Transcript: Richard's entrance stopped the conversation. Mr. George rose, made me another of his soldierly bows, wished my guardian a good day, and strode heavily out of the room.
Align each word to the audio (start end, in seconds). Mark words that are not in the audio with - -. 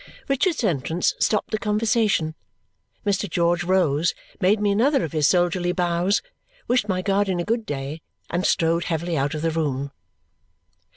Richard's 0.27 0.63
entrance 0.63 1.13
stopped 1.19 1.51
the 1.51 1.59
conversation. 1.59 2.33
Mr. 3.05 3.29
George 3.29 3.63
rose, 3.63 4.15
made 4.39 4.59
me 4.59 4.71
another 4.71 5.03
of 5.03 5.11
his 5.11 5.27
soldierly 5.27 5.73
bows, 5.73 6.23
wished 6.67 6.89
my 6.89 7.03
guardian 7.03 7.39
a 7.39 7.43
good 7.43 7.67
day, 7.67 8.01
and 8.27 8.43
strode 8.43 8.85
heavily 8.85 9.15
out 9.15 9.35
of 9.35 9.43
the 9.43 9.51
room. 9.51 9.91